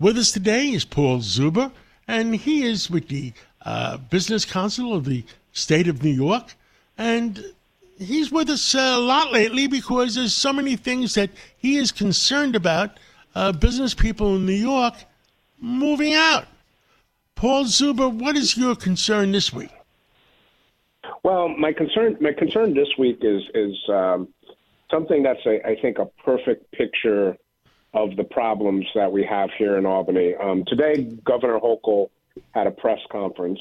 With 0.00 0.16
us 0.16 0.30
today 0.30 0.68
is 0.68 0.84
Paul 0.84 1.18
Zuber, 1.18 1.72
and 2.06 2.36
he 2.36 2.62
is 2.62 2.88
with 2.88 3.08
the 3.08 3.32
uh, 3.62 3.96
Business 3.96 4.44
Council 4.44 4.94
of 4.94 5.04
the 5.04 5.24
State 5.50 5.88
of 5.88 6.04
New 6.04 6.12
York. 6.12 6.54
And 6.96 7.44
he's 7.98 8.30
with 8.30 8.48
us 8.48 8.76
a 8.76 8.96
lot 8.96 9.32
lately 9.32 9.66
because 9.66 10.14
there's 10.14 10.34
so 10.34 10.52
many 10.52 10.76
things 10.76 11.14
that 11.14 11.30
he 11.56 11.78
is 11.78 11.90
concerned 11.90 12.54
about 12.54 13.00
uh, 13.34 13.50
business 13.50 13.92
people 13.92 14.36
in 14.36 14.46
New 14.46 14.52
York 14.52 14.94
moving 15.60 16.14
out. 16.14 16.46
Paul 17.34 17.64
Zuber, 17.64 18.08
what 18.08 18.36
is 18.36 18.56
your 18.56 18.76
concern 18.76 19.32
this 19.32 19.52
week? 19.52 19.72
Well, 21.24 21.48
my 21.48 21.72
concern 21.72 22.16
my 22.20 22.34
concern 22.34 22.72
this 22.72 22.96
week 22.98 23.18
is 23.22 23.42
is 23.52 23.76
um, 23.88 24.28
something 24.92 25.24
that's 25.24 25.44
a, 25.44 25.66
I 25.66 25.74
think 25.82 25.98
a 25.98 26.06
perfect 26.24 26.70
picture 26.70 27.36
of 27.94 28.16
the 28.16 28.24
problems 28.24 28.86
that 28.94 29.10
we 29.10 29.24
have 29.24 29.50
here 29.58 29.76
in 29.76 29.86
Albany. 29.86 30.34
Um, 30.34 30.64
today, 30.66 31.04
Governor 31.24 31.58
Hochul 31.58 32.10
had 32.52 32.66
a 32.66 32.70
press 32.70 32.98
conference, 33.10 33.60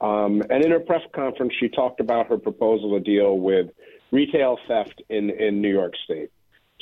um, 0.00 0.42
and 0.50 0.64
in 0.64 0.70
her 0.70 0.80
press 0.80 1.02
conference, 1.14 1.52
she 1.58 1.68
talked 1.68 2.00
about 2.00 2.26
her 2.28 2.38
proposal 2.38 2.98
to 2.98 3.00
deal 3.00 3.38
with 3.38 3.70
retail 4.10 4.58
theft 4.68 5.02
in 5.08 5.30
in 5.30 5.62
New 5.62 5.72
York 5.72 5.94
State. 6.04 6.30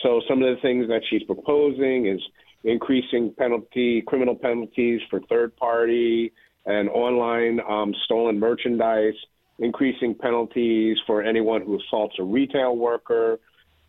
So, 0.03 0.21
some 0.29 0.43
of 0.43 0.55
the 0.55 0.61
things 0.61 0.89
that 0.89 1.03
she's 1.09 1.23
proposing 1.23 2.07
is 2.07 2.21
increasing 2.65 3.33
penalty 3.39 4.03
criminal 4.03 4.35
penalties 4.35 5.01
for 5.09 5.21
third 5.29 5.57
party 5.57 6.33
and 6.67 6.89
online 6.91 7.61
um, 7.69 7.95
stolen 8.05 8.39
merchandise, 8.39 9.15
increasing 9.59 10.15
penalties 10.15 10.99
for 11.07 11.23
anyone 11.23 11.63
who 11.63 11.79
assaults 11.81 12.17
a 12.19 12.23
retail 12.23 12.77
worker, 12.77 13.39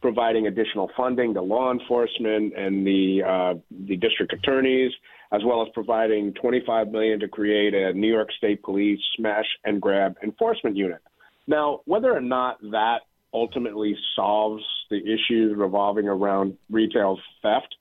providing 0.01 0.47
additional 0.47 0.89
funding 0.97 1.33
to 1.33 1.41
law 1.41 1.71
enforcement 1.71 2.53
and 2.57 2.85
the 2.85 3.21
uh, 3.23 3.59
the 3.87 3.95
district 3.97 4.33
attorneys, 4.33 4.91
as 5.31 5.41
well 5.45 5.61
as 5.61 5.67
providing 5.73 6.33
25 6.33 6.89
million 6.89 7.19
to 7.19 7.27
create 7.27 7.73
a 7.73 7.93
New 7.93 8.11
York 8.11 8.29
State 8.37 8.63
Police 8.63 8.99
smash 9.15 9.45
and 9.63 9.81
grab 9.81 10.15
enforcement 10.23 10.75
unit. 10.75 10.99
Now, 11.47 11.81
whether 11.85 12.11
or 12.11 12.21
not 12.21 12.59
that 12.71 13.01
ultimately 13.33 13.95
solves 14.15 14.63
the 14.89 14.97
issues 14.97 15.55
revolving 15.55 16.07
around 16.07 16.57
retail 16.69 17.17
theft, 17.41 17.73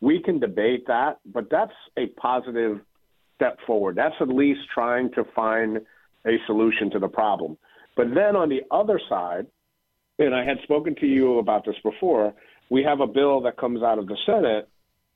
we 0.00 0.20
can 0.22 0.40
debate 0.40 0.86
that, 0.88 1.18
but 1.32 1.48
that's 1.50 1.72
a 1.96 2.06
positive 2.20 2.80
step 3.36 3.58
forward. 3.66 3.96
That's 3.96 4.14
at 4.20 4.28
least 4.28 4.60
trying 4.72 5.12
to 5.12 5.24
find 5.34 5.78
a 6.26 6.36
solution 6.46 6.90
to 6.90 6.98
the 6.98 7.08
problem. 7.08 7.56
But 7.96 8.08
then 8.14 8.36
on 8.36 8.48
the 8.48 8.62
other 8.70 9.00
side, 9.08 9.46
and 10.18 10.34
I 10.34 10.44
had 10.44 10.58
spoken 10.62 10.94
to 10.96 11.06
you 11.06 11.38
about 11.38 11.64
this 11.64 11.76
before, 11.82 12.34
we 12.70 12.82
have 12.82 13.00
a 13.00 13.06
bill 13.06 13.40
that 13.42 13.56
comes 13.56 13.82
out 13.82 13.98
of 13.98 14.06
the 14.06 14.16
Senate 14.26 14.68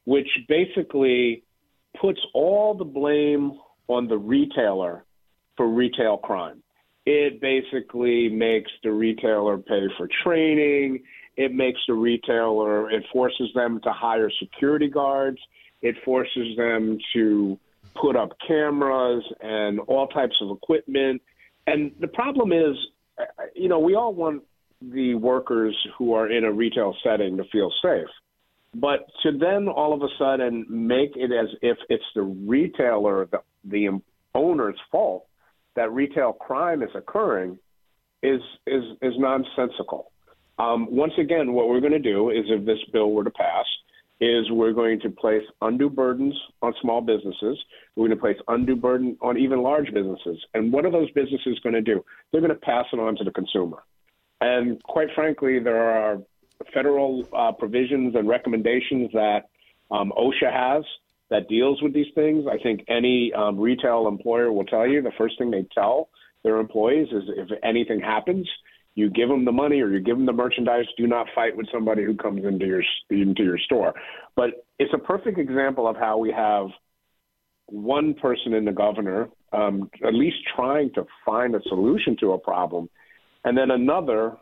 which 0.04 0.28
basically 0.48 1.42
puts 2.00 2.20
all 2.34 2.74
the 2.74 2.84
blame 2.84 3.52
on 3.88 4.08
the 4.08 4.16
retailer 4.16 5.04
for 5.56 5.68
retail 5.68 6.16
crime. 6.16 6.62
It 7.06 7.40
basically 7.40 8.28
makes 8.28 8.70
the 8.82 8.92
retailer 8.92 9.58
pay 9.58 9.86
for 9.96 10.08
training. 10.24 11.02
It 11.36 11.54
makes 11.54 11.80
the 11.86 11.94
retailer, 11.94 12.90
it 12.90 13.04
forces 13.12 13.50
them 13.54 13.80
to 13.84 13.92
hire 13.92 14.30
security 14.38 14.88
guards. 14.88 15.38
It 15.82 15.96
forces 16.04 16.56
them 16.56 16.98
to 17.14 17.58
put 17.94 18.14
up 18.16 18.30
cameras 18.46 19.24
and 19.40 19.80
all 19.80 20.06
types 20.08 20.36
of 20.42 20.50
equipment. 20.50 21.22
And 21.66 21.92
the 22.00 22.08
problem 22.08 22.52
is, 22.52 22.76
you 23.54 23.68
know, 23.68 23.78
we 23.78 23.94
all 23.94 24.12
want 24.12 24.42
the 24.80 25.14
workers 25.14 25.76
who 25.98 26.14
are 26.14 26.30
in 26.30 26.44
a 26.44 26.52
retail 26.52 26.94
setting 27.04 27.36
to 27.36 27.44
feel 27.44 27.72
safe. 27.82 28.08
But 28.74 29.06
to 29.22 29.32
then 29.36 29.68
all 29.68 29.92
of 29.92 30.02
a 30.02 30.08
sudden 30.18 30.64
make 30.68 31.16
it 31.16 31.32
as 31.32 31.48
if 31.60 31.76
it's 31.88 32.04
the 32.14 32.22
retailer, 32.22 33.26
the, 33.26 33.40
the 33.64 34.00
owner's 34.34 34.78
fault 34.90 35.26
that 35.76 35.92
retail 35.92 36.32
crime 36.32 36.82
is 36.82 36.90
occurring 36.94 37.58
is 38.22 38.40
is 38.66 38.84
is 39.02 39.14
nonsensical. 39.18 40.12
Um, 40.58 40.88
once 40.90 41.14
again, 41.18 41.52
what 41.52 41.68
we're 41.68 41.80
going 41.80 41.92
to 41.92 41.98
do 41.98 42.30
is, 42.30 42.44
if 42.48 42.66
this 42.66 42.78
bill 42.92 43.12
were 43.12 43.24
to 43.24 43.30
pass, 43.30 43.64
is 44.20 44.50
we're 44.50 44.74
going 44.74 45.00
to 45.00 45.10
place 45.10 45.42
undue 45.62 45.88
burdens 45.88 46.38
on 46.60 46.74
small 46.82 47.00
businesses. 47.00 47.58
We're 47.96 48.08
going 48.08 48.18
to 48.18 48.20
place 48.20 48.36
undue 48.46 48.76
burden 48.76 49.16
on 49.22 49.38
even 49.38 49.62
large 49.62 49.86
businesses. 49.94 50.38
And 50.52 50.70
what 50.70 50.84
are 50.84 50.92
those 50.92 51.10
businesses 51.12 51.58
going 51.62 51.72
to 51.72 51.80
do? 51.80 52.04
They're 52.30 52.42
going 52.42 52.52
to 52.52 52.60
pass 52.60 52.84
it 52.92 53.00
on 53.00 53.16
to 53.16 53.24
the 53.24 53.30
consumer. 53.30 53.78
And 54.40 54.82
quite 54.82 55.08
frankly, 55.14 55.58
there 55.58 55.82
are 55.82 56.18
federal 56.72 57.26
uh, 57.36 57.52
provisions 57.52 58.14
and 58.14 58.28
recommendations 58.28 59.10
that 59.12 59.48
um, 59.90 60.12
OSHA 60.16 60.52
has 60.52 60.84
that 61.30 61.48
deals 61.48 61.80
with 61.82 61.94
these 61.94 62.12
things. 62.14 62.46
I 62.50 62.58
think 62.62 62.84
any 62.88 63.32
um, 63.32 63.58
retail 63.58 64.08
employer 64.08 64.52
will 64.52 64.64
tell 64.64 64.86
you 64.86 65.02
the 65.02 65.12
first 65.16 65.38
thing 65.38 65.50
they 65.50 65.66
tell 65.74 66.08
their 66.42 66.58
employees 66.58 67.08
is 67.12 67.24
if 67.36 67.48
anything 67.62 68.00
happens, 68.00 68.48
you 68.94 69.10
give 69.10 69.28
them 69.28 69.44
the 69.44 69.52
money 69.52 69.80
or 69.80 69.88
you 69.88 70.00
give 70.00 70.16
them 70.16 70.26
the 70.26 70.32
merchandise. 70.32 70.86
Do 70.96 71.06
not 71.06 71.26
fight 71.34 71.56
with 71.56 71.66
somebody 71.72 72.04
who 72.04 72.16
comes 72.16 72.44
into 72.44 72.66
your 72.66 72.82
into 73.10 73.44
your 73.44 73.58
store. 73.58 73.94
But 74.36 74.66
it's 74.78 74.92
a 74.92 74.98
perfect 74.98 75.38
example 75.38 75.86
of 75.86 75.96
how 75.96 76.18
we 76.18 76.32
have 76.32 76.68
one 77.66 78.14
person 78.14 78.52
in 78.52 78.64
the 78.64 78.72
governor 78.72 79.28
um, 79.52 79.90
at 80.04 80.14
least 80.14 80.38
trying 80.56 80.92
to 80.94 81.06
find 81.24 81.54
a 81.54 81.60
solution 81.68 82.16
to 82.20 82.32
a 82.32 82.38
problem 82.38 82.88
and 83.44 83.56
then 83.56 83.70
another 83.70 84.36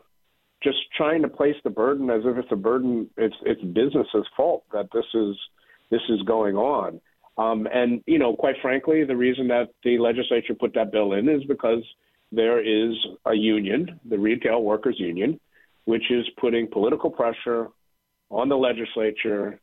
just 0.61 0.77
trying 0.95 1.21
to 1.21 1.29
place 1.29 1.55
the 1.63 1.69
burden 1.69 2.09
as 2.09 2.21
if 2.25 2.37
it's 2.37 2.51
a 2.51 2.55
burden 2.55 3.09
it's 3.17 3.35
it's 3.43 3.61
business's 3.61 4.25
fault 4.35 4.63
that 4.73 4.89
this 4.93 5.05
is 5.13 5.35
this 5.89 6.01
is 6.09 6.21
going 6.23 6.55
on. 6.55 6.99
Um, 7.37 7.67
and 7.73 8.03
you 8.05 8.19
know 8.19 8.35
quite 8.35 8.55
frankly 8.61 9.03
the 9.05 9.15
reason 9.15 9.47
that 9.49 9.69
the 9.83 9.97
legislature 9.97 10.53
put 10.53 10.73
that 10.73 10.91
bill 10.91 11.13
in 11.13 11.29
is 11.29 11.43
because 11.45 11.83
there 12.31 12.59
is 12.59 12.95
a 13.25 13.33
union 13.33 13.99
the 14.07 14.19
retail 14.19 14.61
workers 14.63 14.95
union 14.99 15.39
which 15.85 16.11
is 16.11 16.25
putting 16.39 16.67
political 16.67 17.09
pressure 17.09 17.69
on 18.29 18.49
the 18.49 18.55
legislature 18.55 19.59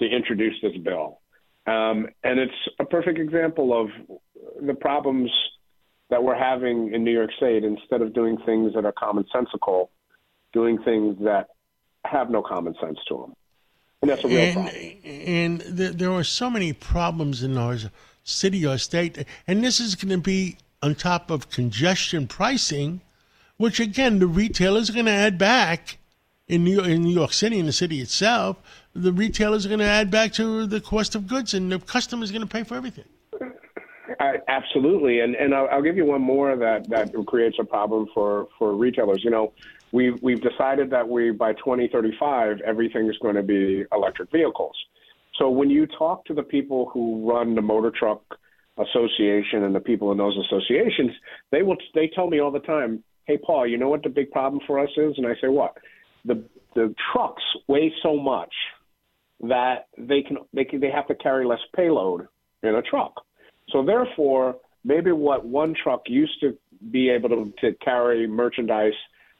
to 0.00 0.06
introduce 0.06 0.54
this 0.62 0.76
bill. 0.82 1.20
Um, 1.66 2.06
and 2.24 2.38
it's 2.38 2.52
a 2.78 2.84
perfect 2.84 3.18
example 3.18 3.78
of 3.78 3.88
the 4.66 4.74
problems 4.74 5.30
that 6.10 6.22
we're 6.22 6.36
having 6.36 6.92
in 6.92 7.04
New 7.04 7.12
York 7.12 7.30
State 7.36 7.64
instead 7.64 8.02
of 8.02 8.12
doing 8.12 8.36
things 8.44 8.74
that 8.74 8.84
are 8.84 8.92
commonsensical, 8.92 9.88
doing 10.52 10.82
things 10.82 11.16
that 11.22 11.50
have 12.04 12.30
no 12.30 12.42
common 12.42 12.74
sense 12.80 12.98
to 13.08 13.16
them. 13.16 13.34
And 14.02 14.10
that's 14.10 14.24
a 14.24 14.28
real 14.28 14.38
and, 14.38 14.54
problem. 14.54 14.74
And 15.04 15.78
th- 15.78 15.92
there 15.92 16.12
are 16.12 16.24
so 16.24 16.50
many 16.50 16.72
problems 16.72 17.42
in 17.42 17.56
our 17.56 17.76
city 18.24 18.66
or 18.66 18.78
state, 18.78 19.24
and 19.46 19.64
this 19.64 19.80
is 19.80 19.94
going 19.94 20.10
to 20.10 20.18
be 20.18 20.56
on 20.82 20.94
top 20.94 21.30
of 21.30 21.50
congestion 21.50 22.26
pricing, 22.26 23.02
which 23.56 23.78
again 23.78 24.18
the 24.18 24.26
retailers 24.26 24.90
are 24.90 24.94
going 24.94 25.06
to 25.06 25.12
add 25.12 25.38
back 25.38 25.98
in 26.48 26.64
New 26.64 26.72
York, 26.72 26.86
in 26.88 27.02
New 27.02 27.14
York 27.14 27.32
City, 27.32 27.58
in 27.58 27.66
the 27.66 27.72
city 27.72 28.00
itself. 28.00 28.56
The 28.94 29.12
retailers 29.12 29.64
are 29.64 29.68
going 29.68 29.80
to 29.80 29.84
add 29.84 30.10
back 30.10 30.32
to 30.34 30.66
the 30.66 30.80
cost 30.80 31.14
of 31.14 31.28
goods, 31.28 31.54
and 31.54 31.70
the 31.70 31.78
customer 31.78 32.24
is 32.24 32.32
going 32.32 32.42
to 32.42 32.48
pay 32.48 32.64
for 32.64 32.74
everything. 32.74 33.04
Uh, 34.20 34.32
absolutely, 34.48 35.20
and 35.20 35.34
and 35.34 35.54
I'll, 35.54 35.66
I'll, 35.72 35.82
give 35.82 35.96
you 35.96 36.04
one 36.04 36.20
more 36.20 36.54
that 36.54 36.90
that 36.90 37.10
creates 37.26 37.56
a 37.58 37.64
problem 37.64 38.06
for 38.12 38.48
for 38.58 38.76
retailers. 38.76 39.22
You 39.24 39.30
know, 39.30 39.54
we've 39.92 40.20
we've 40.20 40.42
decided 40.42 40.90
that 40.90 41.08
we 41.08 41.30
by 41.30 41.54
2035 41.54 42.60
everything 42.60 43.08
is 43.08 43.16
going 43.22 43.36
to 43.36 43.42
be 43.42 43.84
electric 43.92 44.30
vehicles. 44.30 44.76
So 45.38 45.48
when 45.48 45.70
you 45.70 45.86
talk 45.86 46.26
to 46.26 46.34
the 46.34 46.42
people 46.42 46.90
who 46.92 47.26
run 47.26 47.54
the 47.54 47.62
motor 47.62 47.90
truck 47.90 48.20
association 48.76 49.64
and 49.64 49.74
the 49.74 49.80
people 49.80 50.12
in 50.12 50.18
those 50.18 50.36
associations, 50.46 51.12
they 51.50 51.62
will 51.62 51.78
they 51.94 52.10
tell 52.14 52.28
me 52.28 52.40
all 52.40 52.50
the 52.50 52.60
time, 52.60 53.02
"Hey, 53.24 53.38
Paul, 53.38 53.66
you 53.66 53.78
know 53.78 53.88
what 53.88 54.02
the 54.02 54.10
big 54.10 54.30
problem 54.32 54.60
for 54.66 54.78
us 54.78 54.90
is?" 54.98 55.14
And 55.16 55.26
I 55.26 55.34
say, 55.40 55.48
"What?" 55.48 55.78
The 56.26 56.44
the 56.74 56.94
trucks 57.10 57.42
weigh 57.68 57.90
so 58.02 58.18
much 58.18 58.52
that 59.40 59.86
they 59.96 60.20
can 60.20 60.36
they 60.52 60.66
can 60.66 60.78
they 60.80 60.90
have 60.90 61.06
to 61.06 61.14
carry 61.14 61.46
less 61.46 61.60
payload 61.74 62.28
in 62.62 62.74
a 62.74 62.82
truck. 62.82 63.14
So 63.72 63.84
therefore, 63.84 64.56
maybe 64.84 65.12
what 65.12 65.44
one 65.44 65.74
truck 65.82 66.02
used 66.06 66.40
to 66.40 66.56
be 66.90 67.10
able 67.10 67.28
to, 67.28 67.52
to 67.60 67.76
carry 67.84 68.26
merchandise 68.26 68.92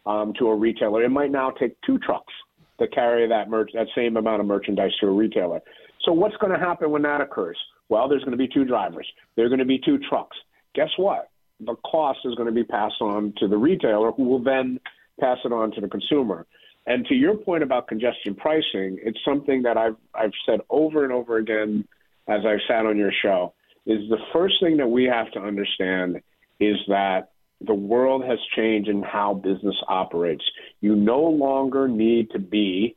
um, 0.07 0.33
to 0.39 0.49
a 0.49 0.55
retailer, 0.55 1.05
it 1.05 1.11
might 1.11 1.31
now 1.31 1.51
take 1.51 1.77
two 1.87 1.99
trucks 1.99 2.33
to 2.79 2.89
carry 2.89 3.29
that 3.29 3.49
merch 3.49 3.71
that 3.75 3.87
same 3.95 4.17
amount 4.17 4.41
of 4.41 4.47
merchandise 4.47 4.93
to 5.01 5.07
a 5.07 5.11
retailer. 5.11 5.61
So 6.05 6.13
what's 6.13 6.37
going 6.37 6.53
to 6.53 6.59
happen 6.59 6.91
when 6.91 7.03
that 7.03 7.21
occurs? 7.21 7.59
Well, 7.89 8.09
there's 8.09 8.23
going 8.23 8.33
to 8.33 8.39
be 8.39 8.49
two 8.49 8.65
drivers. 8.65 9.07
There 9.37 9.45
are 9.45 9.49
going 9.49 9.59
to 9.59 9.65
be 9.65 9.81
two 9.85 9.99
trucks. 10.09 10.37
Guess 10.75 10.91
what? 10.97 11.29
The 11.61 11.75
cost 11.85 12.21
is 12.25 12.35
going 12.37 12.47
to 12.47 12.55
be 12.55 12.65
passed 12.65 13.01
on 13.01 13.35
to 13.39 13.49
the 13.49 13.57
retailer, 13.57 14.13
who 14.13 14.25
will 14.25 14.43
then 14.43 14.81
pass 15.21 15.39
it 15.45 15.53
on 15.53 15.73
to 15.73 15.81
the 15.81 15.89
consumer. 15.89 16.47
And 16.87 17.05
to 17.07 17.15
your 17.15 17.37
point 17.37 17.63
about 17.63 17.89
congestion 17.89 18.35
pricing, 18.35 18.99
it's 19.03 19.19
something 19.25 19.63
that 19.63 19.77
I've 19.77 19.97
I've 20.15 20.33
said 20.47 20.61
over 20.71 21.05
and 21.05 21.13
over 21.13 21.37
again 21.37 21.87
as 22.29 22.41
I've 22.47 22.61
sat 22.67 22.87
on 22.87 22.97
your 22.97 23.13
show 23.23 23.53
is 23.87 24.09
the 24.09 24.19
first 24.33 24.55
thing 24.63 24.77
that 24.79 24.89
we 24.89 25.05
have 25.05 25.31
to 25.33 25.41
understand 25.41 26.21
is 26.59 26.77
that 26.89 27.31
the 27.61 27.75
world 27.75 28.25
has 28.25 28.39
changed 28.57 28.89
in 28.89 29.03
how 29.03 29.35
business 29.35 29.77
operates. 29.89 30.45
You 30.81 30.97
no 30.97 31.23
longer 31.23 31.89
need 31.89 32.31
to 32.31 32.39
be 32.39 32.97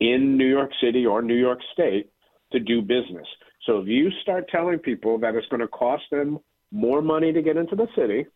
in 0.00 0.36
New 0.36 0.48
York 0.48 0.70
City 0.82 1.06
or 1.06 1.22
New 1.22 1.36
York 1.36 1.60
State 1.72 2.10
to 2.52 2.60
do 2.60 2.82
business. 2.82 3.26
So 3.66 3.78
if 3.78 3.86
you 3.86 4.10
start 4.22 4.48
telling 4.48 4.78
people 4.78 5.18
that 5.18 5.34
it's 5.34 5.46
going 5.48 5.60
to 5.60 5.68
cost 5.68 6.02
them 6.10 6.40
more 6.72 7.00
money 7.02 7.32
to 7.32 7.42
get 7.42 7.56
into 7.56 7.76
the 7.76 7.86
city, 7.96 8.26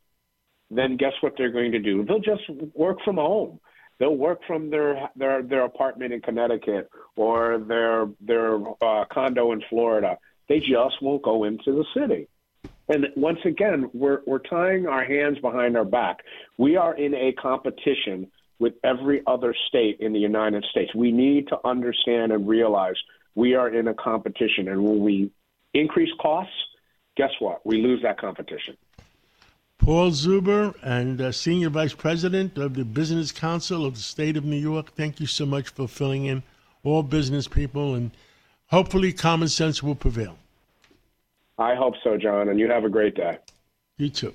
then 0.71 0.97
guess 0.97 1.13
what 1.21 1.35
they're 1.37 1.51
going 1.51 1.73
to 1.73 1.81
do? 1.81 2.05
They'll 2.05 2.21
just 2.21 2.43
work 2.75 2.99
from 3.05 3.17
home. 3.17 3.59
They'll 3.99 4.17
work 4.17 4.41
from 4.47 4.71
their 4.71 5.09
their 5.17 5.43
their 5.43 5.65
apartment 5.65 6.13
in 6.13 6.21
Connecticut 6.21 6.91
or 7.17 7.59
their 7.59 8.07
their 8.21 8.57
uh, 8.83 9.05
condo 9.11 9.53
in 9.53 9.63
Florida. 9.71 10.19
They 10.49 10.61
just 10.61 11.03
won't 11.03 11.23
go 11.23 11.45
into 11.45 11.73
the 11.73 11.85
city. 11.95 12.29
And 12.89 13.07
once 13.17 13.39
again, 13.45 13.91
we're 13.93 14.21
we're 14.27 14.39
tying 14.39 14.87
our 14.87 15.05
hands 15.05 15.39
behind 15.41 15.77
our 15.77 15.85
back. 15.85 16.19
We 16.57 16.77
are 16.77 16.95
in 16.95 17.15
a 17.15 17.33
competition 17.33 18.31
with 18.59 18.75
every 18.85 19.23
other 19.27 19.55
state 19.69 19.99
in 20.01 20.13
the 20.13 20.19
United 20.19 20.65
States. 20.71 20.95
We 20.95 21.13
need 21.13 21.49
to 21.49 21.59
understand 21.65 22.33
and 22.33 22.49
realize 22.49 22.95
we 23.35 23.55
are 23.55 23.69
in 23.69 23.89
a 23.89 23.95
competition, 23.95 24.69
and 24.69 24.83
when 24.83 25.01
we 25.01 25.31
increase 25.75 26.11
costs, 26.21 26.55
guess 27.17 27.33
what? 27.39 27.65
We 27.67 27.83
lose 27.83 28.03
that 28.03 28.19
competition. 28.19 28.77
Paul 29.79 30.11
Zuber 30.11 30.75
and 30.83 31.21
uh, 31.21 31.33
Senior 31.33 31.69
Vice 31.69 31.93
President 31.93 32.57
of 32.57 32.75
the 32.75 32.85
Business 32.85 33.31
Council 33.31 33.85
of 33.85 33.95
the 33.95 34.01
State 34.01 34.37
of 34.37 34.45
New 34.45 34.57
York, 34.57 34.93
thank 34.93 35.21
you 35.21 35.27
so 35.27 35.45
much 35.45 35.69
for 35.69 35.87
filling 35.87 36.25
in 36.25 36.43
all 36.83 37.03
business 37.03 37.47
people, 37.47 37.95
and 37.95 38.11
hopefully 38.69 39.13
common 39.13 39.49
sense 39.49 39.83
will 39.83 39.95
prevail. 39.95 40.39
I 41.59 41.75
hope 41.75 41.95
so, 42.05 42.17
John, 42.17 42.49
and 42.49 42.59
you 42.59 42.71
have 42.71 42.85
a 42.85 42.89
great 42.89 43.15
day. 43.15 43.39
You 43.97 44.11
too. 44.11 44.35